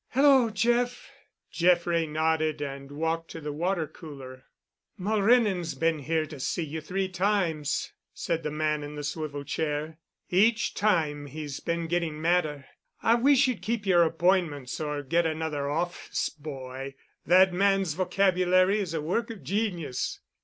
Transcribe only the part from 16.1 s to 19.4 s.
boy. That man's vocabulary is a work